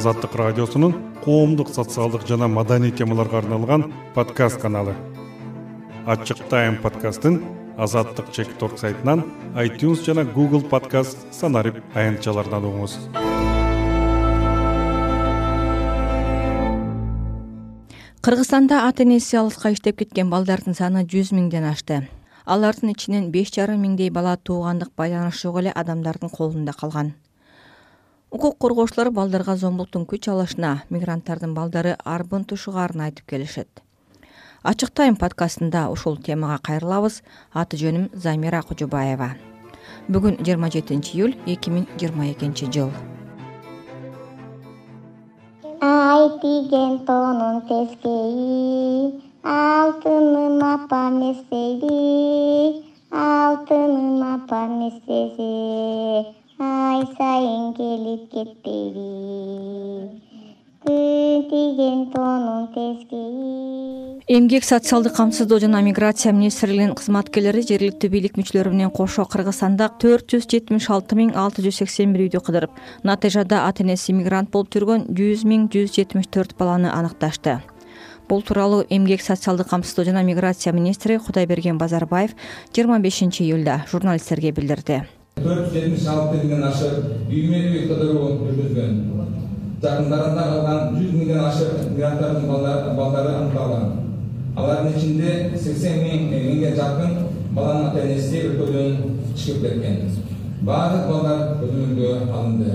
[0.00, 4.94] азаттык радиосунун коомдук социалдык жана маданий темаларга арналган подкаст каналы.
[6.06, 7.42] Ачык тайм подкастын
[7.76, 12.96] азаттык чекит орг сайтынан айтюнс жана google подкаст санарип аянтчаларынан угуңуз.
[18.22, 22.06] Кыргызстанда ата энеси алыска иштеп кеткен балдардын саны жүз миңден ашты.
[22.46, 27.12] Алардын ичинен беш жарым миңдей бала туугандык байланышы жок эле адамдардын колунда калган
[28.30, 33.68] укук коргоочулар балдарга зомбулуктун күч алышына мигранттардын балдары арбын тушугаарын айтып келишет.
[34.62, 37.22] Ачык тайм подкастында ушул темага кайрылабыз.
[37.52, 39.34] Аты жөнүм замира кожобаева
[40.08, 42.90] бүгүн жыйырма жетинчи июль эки миң жыйырма экинчи жыл.
[45.80, 59.04] Ай тийген тоонун тескейи алтыным апам эстейди алтыным апам эстесе ай сайын келип кетпейби
[60.84, 68.92] күн тийген тоонун тескейи эмгек социалдык камсыздоо жана миграция министрлигинин кызматкерлери жергиликтүү бийлик мүчөлөрү менен
[68.92, 72.76] кошо кыргызстанда төрт жүз жетимиш алты миң алты жүз сексен бир үйдү кыдырып
[73.08, 77.62] натыйжада ата энеси мигрант болуп жүргөн жүз миң жүз жетимиш төрт баланы аныкташты.
[78.28, 82.36] Бул тууралуу эмгек социалдык камсыздоо жана миграция министри кудайберген базарбаев
[82.74, 85.00] жыйырма бешинчи июлда журналисттерге билдирди
[85.44, 88.94] төрт жүз жетимиш алты миңден ашык үймө үй кыдыруу жүргүзгөн.
[89.82, 93.90] Жакындарында калган жүз миңден ашык мигранттардын балдары аныкталган.
[94.56, 97.16] Алардын ичинде сексен э, миңге жакын
[97.54, 98.96] баланын ата энеси өлкөдөн
[99.34, 100.00] чыгып кеткен.
[100.66, 102.74] Баардык балдар көзөмөлгө алынды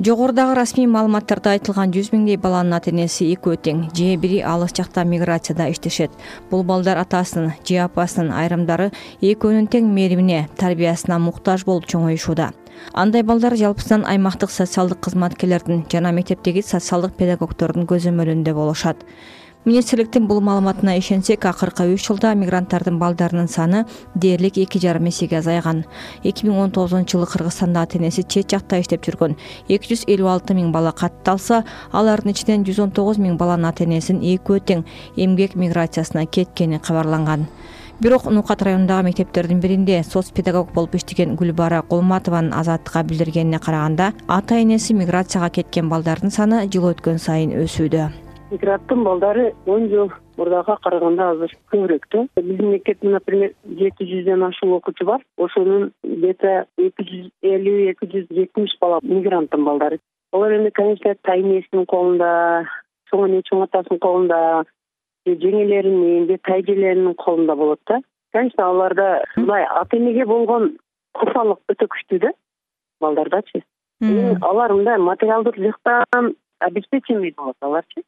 [0.00, 5.04] жогорудагы расмий маалыматтарда айтылган жүз миңдей баланын ата энеси экөө тең же бири алыс жакта
[5.04, 6.14] миграцияда иштешет.
[6.50, 12.48] Бул балдар атасынын же апасынын айрымдары экөөнүн тең мээримине тарбиясына муктаж болуп чоңоюшууда.
[12.94, 19.04] Андай балдар жалпысынан аймактык социалдык кызматкерлердин жана мектептеги социалдык педагогдордун көзөмөлүндө болушат
[19.64, 23.82] министрликтин бул маалыматына ишенсек акыркы үч жылда мигранттардын балдарынын саны
[24.14, 25.84] дээрлик эки жарым эсеге азайган.
[26.24, 29.36] Эки миң он тогузунчу жылы кыргызстанда ата энеси чет жакта иштеп жүргөн.
[29.68, 33.84] Эки жүз элүү алты миң бала катталса алардын ичинен жүз он тогуз миң баланын ата
[33.84, 34.86] энесинин экөө тең
[35.16, 37.44] эмгек миграциясына кеткени кабарланган.
[38.00, 44.62] Бирок нукат районундагы мектептердин биринде соц педагог болуп иштеген гүлбара кулматованын азаттыкка билдиргенине караганда ата
[44.62, 48.08] энеси миграцияга кеткен балдардын саны жыл өткөн сайын өсүүдө
[48.50, 54.74] мигранттын балдары он жыл мурдага караганда азыр көбүрөөк да биздин мектепте например жети жүздөн ашуун
[54.78, 55.22] окуучу бар.
[55.38, 60.00] Ошонун где то эки жүз элүү эки жүз жетимиш бала мигранттын балдары.
[60.32, 62.66] Алар эми конечно тай энесинин колунда
[63.12, 64.64] чоң эне чоң атасынын колунда
[65.26, 68.00] же жеңелеринин же тайжелеринин колунда болот да.
[68.32, 70.76] Конечно аларда мындай ата энеге болгон
[71.14, 72.32] курсалык өтө күчтүү да
[73.00, 73.62] балдардачы
[74.42, 78.02] алар мындай материалдык жактан обеспеченный болот аларчы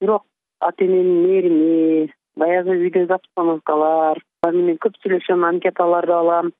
[0.00, 0.24] бирок
[0.60, 6.52] ата эненин мээрими баягы үйдөгү обстановкалар алар менен көп сүйлөшөм анкеталарды алам.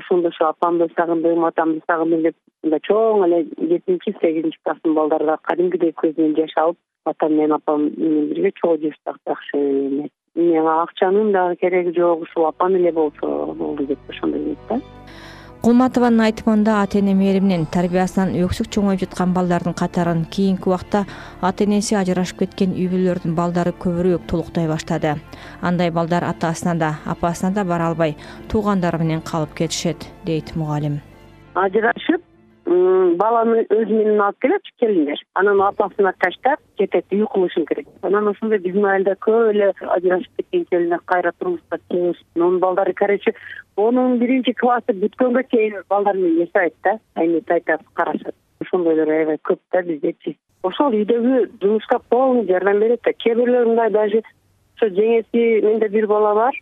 [0.00, 5.36] Ошондо ушу апамды сагындым атамды сагындым деп мындай чоң эле жетинчи сегизинчи класстын балдары да
[5.50, 6.78] кадимкидей көзүнөн жаш алып
[7.12, 10.10] атам менен апам менен бирге чогуу жибиз жакшы эме.
[10.34, 14.80] Мага акчанын дагы кереги жок ушул апам эле болсо болду деп ошондой дейт да
[15.64, 21.06] кулматованын айтымында ата эне мээриминен тарбиясынан өксүк чоңоюп жаткан балдардын катарын кийинки убакта
[21.40, 25.14] ата энеси ажырашып кеткен үй бүлөлөрдүн балдары көбүрөөк толуктай баштады.
[25.62, 28.12] Андай балдар атасына да апасына да бара албай
[28.52, 31.00] туугандары менен калып кетишет дейт мугалим
[33.20, 37.88] баланы өзү менен алып келетчи келиндер анан апасына таштап кетет үй кылышың керек.
[38.02, 43.34] Анан ошондой биздин айылда көп эле ажырашып кеткен келиндер кайра турмушка чыгышып анын балдары короче
[43.76, 46.98] онун биринчи классы бүткөнгө чейин балдар менен жашайт да.
[47.14, 48.34] Айне тайтап карашат.
[48.60, 53.12] Ошондойлор аябай көп да биздечи ошол үйдөгү жумушка полный жардам берет да.
[53.12, 54.22] Кээ бирлөр мындай даже
[54.76, 56.54] ошо жеңеси менде бир бала бар.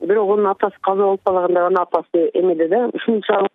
[0.00, 2.90] Бирок онун атасы каза болуп калганда анын апасы эмеде да.
[2.92, 3.52] Ушунчалык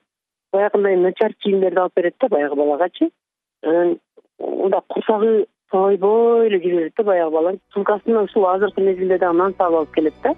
[0.53, 3.09] баягындай начар кийимдерди алып берет да баягы балагачы.
[3.63, 3.97] Анан
[4.39, 9.55] мындай курсагы тойбой эле жүрө берет да баягы бала сумкасынан ушул азыркы мезгилде дагы нан
[9.57, 10.35] саап алып келет да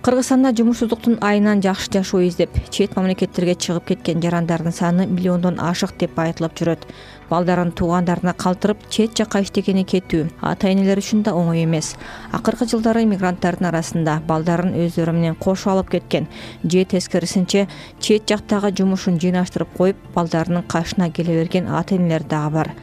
[0.00, 6.16] кыргызстанда жумушсуздуктун айынан жакшы жашоо издеп чет мамлекеттерге чыгып кеткен жарандардын саны миллиондон ашык деп
[6.18, 6.86] айтылып жүрөт.
[7.28, 11.92] Балдарын туугандарына калтырып чет жака иштегени кетүү ата энелер үчүн да оңой эмес.
[12.32, 16.30] Акыркы жылдары мигранттардын арасында балдарын өздөрү менен кошо алып кеткен.
[16.64, 17.68] Же тескерисинче
[18.00, 22.74] чет жактагы жумушун жыйнаштырып коюп балдарынын кашына келе берген ата энелер дагы бар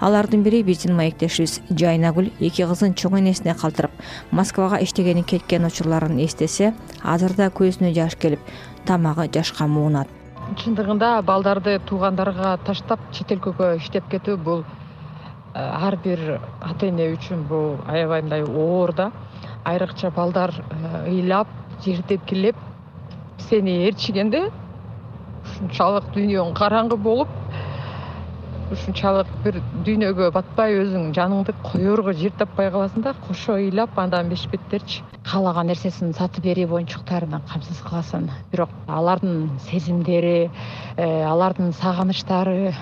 [0.00, 3.92] алардын бири биздин маектешибиз жайнагүл эки кызын чоң энесине калтырып
[4.30, 6.72] москвага иштегени кеткен учурларын эстесе
[7.02, 8.40] азыр да көзүнө жаш келип
[8.86, 10.08] тамагы жашка муунат.
[10.60, 17.48] Чындыгында балдарды туугандарга таштап чет өлкөгө иштеп кетүү бул э, ар бир ата эне үчүн
[17.48, 19.10] бул аябай мындай оор да.
[19.64, 21.48] Айрыкча балдар э, ыйлап
[21.84, 22.56] жер тепкилеп
[23.48, 24.46] сени ээрчигенде
[25.46, 27.28] ушунчалык дүйнөң караңгы болуп
[28.72, 35.04] ушунчалык бир дүйнөгө батпай өзүң жаныңды коерго жер таппай каласың да кошо ыйлап андан бешпеттерчи
[35.30, 40.50] каалаган нерсесин сатып берип оюнчуктарынан камсыз кыласың бирок алардын сезимдери
[40.96, 42.74] э, алардын сагынычтары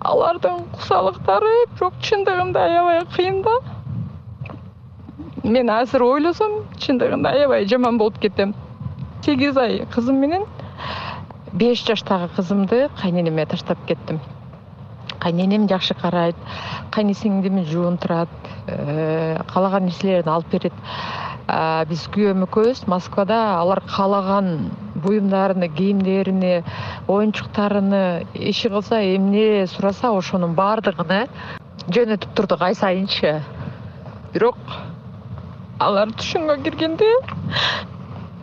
[0.00, 3.54] алардын кусалыктары бирок чындыгында аябай кыйын да.
[5.44, 8.54] Мен азыр ойлосом чындыгында аябай жаман болуп кетем.
[9.22, 10.44] Сегиз ай кызым менен
[11.54, 14.20] беш жаштагы кызымды кайненеме таштап кеттим.
[15.22, 16.36] Кайненем жакшы карайт
[16.92, 18.28] кайнесиңдим жуунтурат
[18.66, 20.74] э, каалаган нерселерин алып берет.
[21.88, 26.64] Биз күйөөм экөөбүз москвада алар каалаган буюмдарыны кийимдерини
[27.06, 31.28] оюнчуктарыны иши кылса эмне сураса ошонун баардыгын
[31.92, 33.42] жөнөтүп турдук ай сайынчы.
[34.32, 34.56] Бирок
[35.78, 37.10] алар түшүнгө киргенде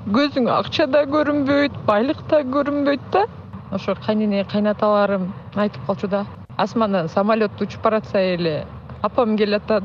[0.10, 3.28] көзүңө акча да көрүнбөйт байлык да көрүнбөйт да.
[3.72, 6.26] Ошо кайнене кайнаталарым айтып калчу да.
[6.58, 8.66] Асмандан самолет учуп баратса эле
[9.04, 9.84] апам келатат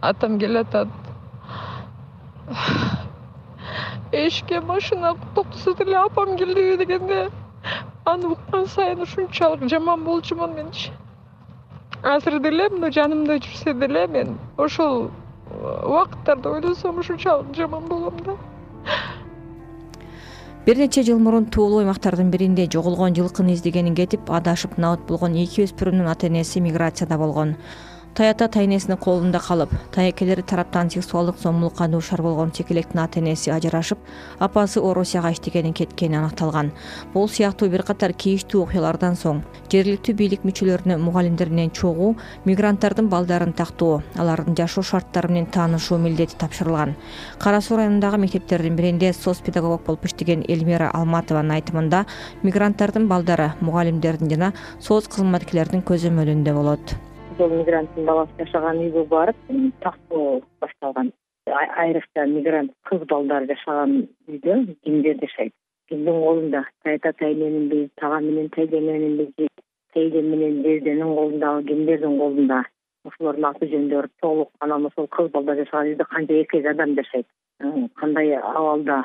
[0.00, 0.88] атам келатат.
[4.12, 7.30] Эшикке машина токтосо деле апам келдиби дегенде
[8.06, 10.90] аны уккан сайын ушунчалык жаман болчумун менчи.
[12.02, 15.10] Азыр деле мына жанымда жүрсө деле мен ошол
[15.50, 18.36] убакыттарды ойлосом ушунчалык жаман болом да
[20.66, 25.64] бир нече жыл мурун туулуу аймактардын биринде жоголгон жылкыны издегенин кетип адашып набыт болгон эки
[25.64, 27.54] өспүрүмдүн ата энеси миграцияда болгон
[28.14, 33.98] таята тайэнесинин колунда калып таекелери тараптан сексуалдык зомбулукка дуушар болгон чекелектин ата энеси ажырашып
[34.38, 36.72] апасы орусияга иштегени кеткени аныкталган.
[37.14, 43.52] Бул сыяктуу бир катар кейиштүү окуялардан соң жергиликтүү бийлик мүчөлөрүнө мугалимдер менен чогуу мигранттардын балдарын
[43.52, 46.96] тактоо алардын жашоо шарттары менен таанышуу милдети тапшырылган.
[47.38, 52.04] Кара суу районундагы мектептердин биринде соц педагог болуп иштеген элмира алматованын айтымында
[52.42, 56.98] мигранттардын балдары мугалимдердин жана соц кызматкерлердин көзөмөлүндө болот
[57.48, 59.36] мигранттын баласы жашаган үйгө барып
[59.80, 61.12] тактоо башталган.
[61.46, 65.52] Айрыкча мигрант кыз балдар жашаган үйдө кимдер жашайт.
[65.88, 69.48] Кимдин колунда тайта тайненинби тага менен тайжаненинби же
[69.94, 72.64] тейже менен жезденин колундабы кимдердин колунда.
[73.04, 77.26] Ошолордун аты жөндөрү толук анан ошол кыз балдар жашаган үйдө канча эркек адам жашайт.
[77.96, 79.02] Кандай абалда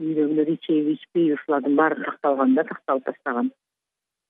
[0.00, 3.52] үйдөгүлөр ичеби ичпейби ушулардын баары такталган да такталып таштаган.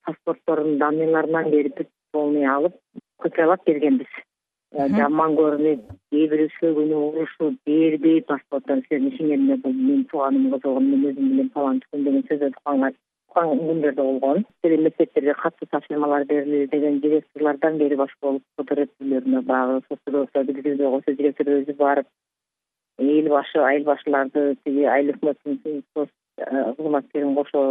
[0.07, 2.75] Паспорттордун данныйларынан берип бүт полный алып
[3.25, 9.79] копиялап бергенбиз э, жаман көрүнүп кээ бирөө сөгүнүп урушуп бербей паспорттун силердин ишиңер эмне бул
[9.79, 12.99] менин тууганым козгон мен өзүм билем фаланчыкмын деген сөздөрдү
[13.33, 14.45] уккан күндөр да болгон.
[14.63, 21.53] Тиги мектептерге катуу тапшырмалар берилди деген директорлордон бери башкалуп фоторетүлөрүнө баягы соцсүрөттөрдү бизде койсо директор
[21.57, 22.07] өзү барып
[22.99, 25.61] эл башы айыл башыларды тиги айыл өкмөттүн
[25.95, 27.63] соц э, кызматкерин кошо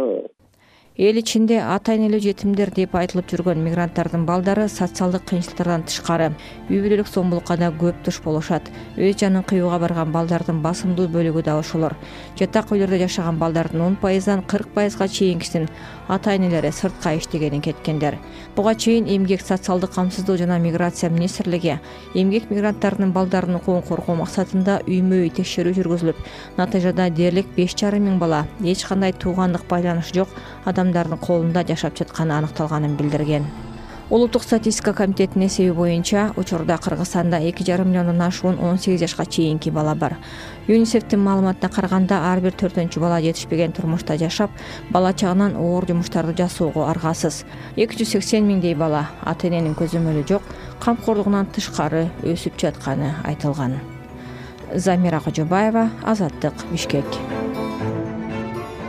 [0.92, 6.26] эл ичинде ата энелүү жетимдер деп айтылып жүргөн мигранттардын балдары социалдык кыйынчылыктардан тышкары.
[6.68, 8.68] Үй бүлөлүк зомбулукка да көп туш болушат.
[9.00, 11.96] Өз жанын кыюуга барган балдардын басымдуу бөлүгү да ошолор.
[12.36, 15.70] Жатак үйлөрдө жашаган балдардын он пайыздан кырк пайызга чейинкисин
[16.08, 18.18] ата энелери сыртка иштегени кеткендер.
[18.54, 21.78] Буга чейин эмгек социалдык камсыздоо жана миграция министрлиги
[22.14, 26.20] эмгек мигранттарынын балдарынын укугун коргоо максатында үймө үй текшерүү жүргүзүлүп
[26.58, 30.28] натыйжада дээрлик беш жарым миң бала эч кандай туугандык байланышы жок
[30.82, 33.46] адамдардын колунда жашап жатканы аныкталганын билдирген.
[34.10, 39.70] Улуттук статистика комитетинин эсеби боюнча учурда кыргызстанда эки жарым миллиондон ашуун он сегиз жашка чейинки
[39.70, 40.16] бала бар.
[40.66, 44.50] Юнисефтин маалыматына караганда ар бир төртүнчү бала жетишпеген турмушта жашап
[44.90, 47.44] бала чагынан оор жумуштарды жасоого аргасыз.
[47.76, 50.42] Эки жүз сексен миңдей бала ата эненин көзөмөлү жок
[50.80, 53.78] камкордугунан тышкары өсүп жатканы айтылган.
[54.74, 57.06] Замира кожобаева азаттык бишкек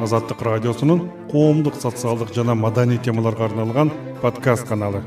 [0.04, 3.92] азаттык радиосунун коомдук социалдык жана маданий темаларга арналган
[4.22, 5.02] подкаст каналы.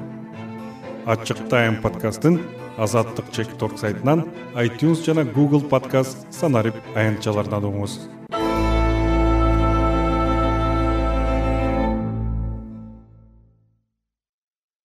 [1.04, 2.40] Ачык тайм подкастын
[2.78, 4.24] азаттык чекит орг сайтынан
[4.54, 7.98] itunes жана google подкаст санарип аянтчаларынан угуңуз